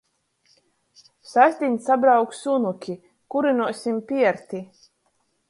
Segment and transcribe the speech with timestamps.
[1.31, 2.97] Sastdiņ sabrauks unuki,
[3.35, 4.65] kurynuosim pierti.